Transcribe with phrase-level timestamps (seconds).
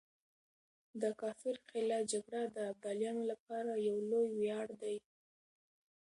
[1.01, 4.97] د کافر قلعه جګړه د ابدالیانو لپاره يو لوی وياړ دی.